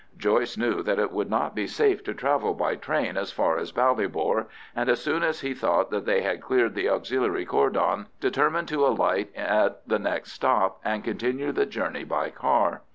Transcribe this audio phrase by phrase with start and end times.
[0.17, 3.71] Joyce knew that it would not be safe to travel by train as far as
[3.71, 8.67] Ballybor, and as soon as he thought that they had cleared the Auxiliary cordon, determined
[8.69, 12.81] to alight at the next stop and continue the journey by car.